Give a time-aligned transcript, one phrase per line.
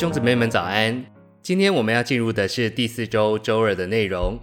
[0.00, 1.04] 兄姊妹们早安！
[1.42, 4.40] 今天我们要进入的是第四周周二的内容。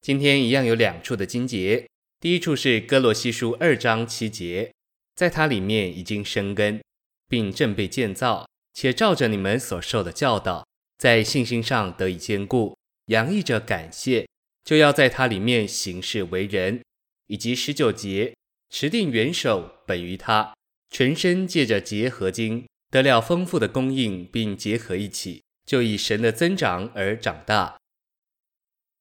[0.00, 1.88] 今天一样有两处的经节，
[2.20, 4.70] 第一处是哥罗西书二章七节，
[5.16, 6.80] 在它里面已经生根，
[7.28, 10.64] 并正被建造，且照着你们所受的教导，
[10.98, 12.76] 在信心上得以坚固，
[13.06, 14.28] 洋溢着感谢，
[14.64, 16.80] 就要在它里面行事为人。
[17.26, 18.36] 以及十九节，
[18.70, 20.54] 持定元首本于他，
[20.90, 22.64] 全身借着结合经。
[22.92, 27.78] 得了丰富的供应，并结合一起，就以神的增长而长大。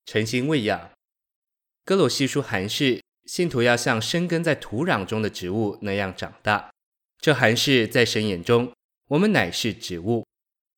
[0.05, 0.91] 诚心喂养，
[1.83, 6.71] 歌罗西书函示信徒要像生根在土壤中的植物那样长大。
[7.19, 8.71] 这函示在神眼中，
[9.09, 10.25] 我们乃是植物，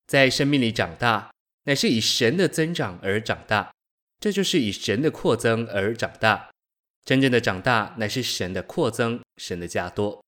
[0.08, 1.30] 在生命里长大，
[1.66, 3.72] 乃是以神的增长而长大。
[4.20, 6.50] 这就是以神的扩增而长大。
[7.06, 10.24] 真正的长大，乃是神的扩增，神的加多。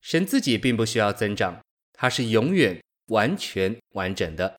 [0.00, 1.60] 神自己并不需要增长。
[2.00, 4.56] 它是永远完全完整的。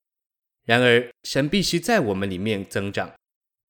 [0.66, 3.14] 然而，神必须在我们里面增长。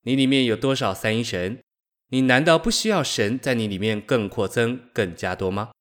[0.02, 1.62] 你里面有多少三一神？
[2.08, 5.72] 你难道不需要神在你里面更扩增、更加多吗？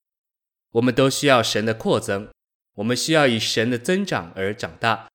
[0.72, 2.28] 我们都需要神的扩增。
[2.74, 5.08] 我们需要以神的增长而长大。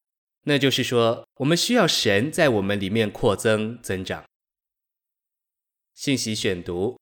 [0.45, 4.25] 那就是说，我们需要神在我们里面扩增、增长。
[5.93, 6.99] 信息选读，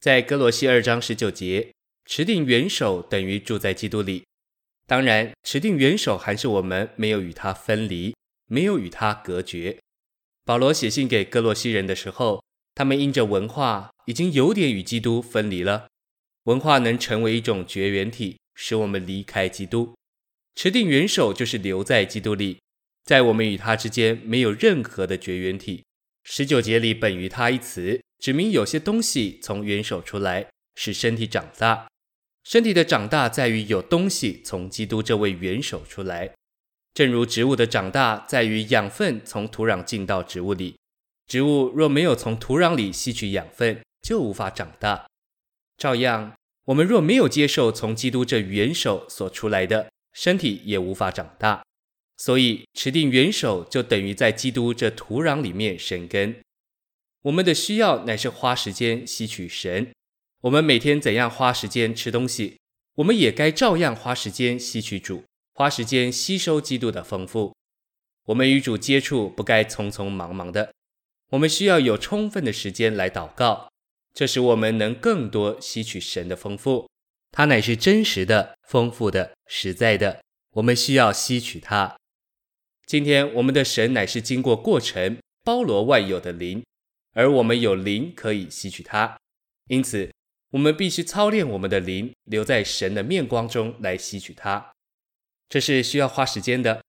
[0.00, 1.74] 在歌罗西二章十九节，
[2.06, 4.24] 持定元首等于住在基督里。
[4.86, 8.14] 当然，持定元首还是我们没有与他分离，
[8.46, 9.78] 没有与他隔绝。
[10.44, 12.42] 保罗写信给歌罗西人的时候，
[12.74, 15.86] 他们因着文化已经有点与基督分离了。
[16.44, 19.94] 文化能成为一种绝缘体，使我们离开基督。
[20.54, 22.58] 持定元首就是留在基督里，
[23.04, 25.82] 在我们与他之间没有任何的绝缘体。
[26.22, 31.86] 十九节里“本于他”一词，指明有些东西从元首出来，使身体长大。
[32.44, 36.34] 身体的长大在于有东西从基督这位元首出来，
[36.92, 40.76] 正如植物的长大在于养分从土壤进到植物里。
[41.26, 45.06] 植物若没有从土壤里吸取养分，就无法长大。
[45.78, 46.34] 照样，
[46.66, 51.64] 我们若没有接受从基督这元首所出来的，身体也无法长大。
[52.18, 56.36] 所以，持定元首就等于在基督这土壤里面生根。
[57.22, 59.90] 我们的需要乃是花时间吸取神。
[60.44, 62.58] 我们每天怎样花时间吃东西，
[62.96, 65.24] 我们也该照样花时间吸取主，
[65.54, 67.56] 花时间吸收基督的丰富。
[68.26, 70.74] 我们与主接触不该匆匆忙忙的，
[71.30, 73.70] 我们需要有充分的时间来祷告，
[74.12, 76.90] 这使我们能更多吸取神的丰富。
[77.32, 80.20] 它乃是真实的、丰富的、实在的，
[80.56, 81.96] 我们需要吸取它。
[82.86, 86.62] 今天我们的神乃是经过过程、包罗万有的灵，
[87.14, 89.16] 而我们有灵可以吸取它，
[89.68, 90.10] 因此。
[90.54, 94.72] 我们必须操练我们的灵，留在神的面光中来吸取它。
[95.48, 96.80] 这是需要花时间的。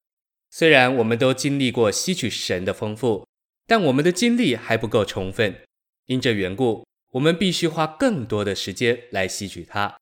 [0.51, 3.27] 虽然我们都经历过吸取神的丰富，
[3.65, 5.63] 但我们的精力还不够充分。
[6.05, 9.97] 因这缘故，我们必须花更多的时间来吸取它。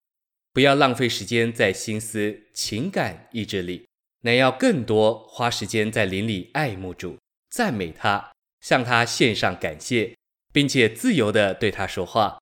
[0.52, 3.88] 不要浪费时间在心思、情感、意志里，
[4.24, 7.18] 乃要更多花时间在灵里爱慕主、
[7.50, 10.18] 赞美他、向他献上感谢，
[10.52, 12.40] 并且自由地对他说话。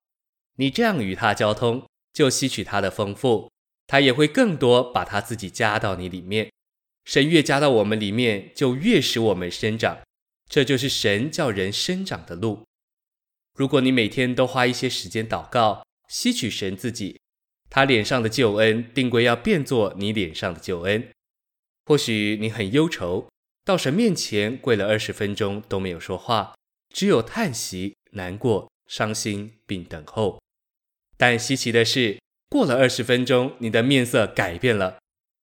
[0.58, 3.50] 你这样与他交通，就吸取他的丰富，
[3.88, 6.52] 他也会更多把他自己加到你里面。
[7.06, 10.00] 神越加到我们里面，就越使我们生长。
[10.48, 12.64] 这就是神叫人生长的路。
[13.56, 17.20] 如果你每天都花一些时间祷告，吸取神自己，
[17.70, 21.10] 他脸上的救恩定会要变作你脸上的救恩。
[21.86, 23.28] 或许你很忧愁，
[23.66, 26.56] 到神面前跪了二十分钟都没有说话，
[26.94, 30.42] 只有叹息、难过、伤心并等候。
[31.16, 32.20] 但稀奇的是，
[32.50, 34.98] 过了二十分钟，你的面色改变了，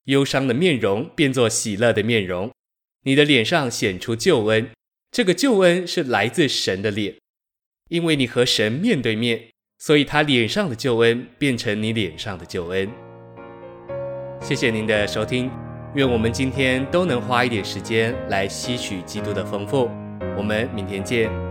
[0.05, 2.53] 忧伤的面容变作喜乐的面容，
[3.05, 4.69] 你的脸上显出救恩。
[5.11, 7.15] 这个救恩是来自神的脸，
[7.89, 9.49] 因为你和神面对面，
[9.79, 12.91] 所以他脸上的救恩变成你脸上的救恩。
[14.43, 15.51] 谢谢您的收听，
[15.95, 19.89] 愿我们今天都能花一点时间来吸取基督的丰富。
[20.37, 21.48] 我们明天见。